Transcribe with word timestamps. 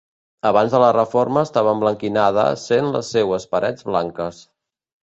Abans 0.51 0.71
de 0.75 0.79
la 0.83 0.87
reforma 0.95 1.43
estava 1.49 1.75
emblanquinada 1.77 2.47
sent 2.63 2.91
les 2.99 3.17
seues 3.19 3.49
parets 3.55 3.89
blanques. 3.93 4.43